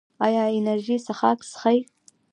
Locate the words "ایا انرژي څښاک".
0.25-1.39